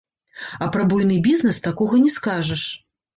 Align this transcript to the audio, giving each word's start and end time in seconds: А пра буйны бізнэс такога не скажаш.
А 0.65 0.69
пра 0.75 0.85
буйны 0.93 1.17
бізнэс 1.27 1.59
такога 1.67 1.99
не 2.07 2.09
скажаш. 2.17 2.63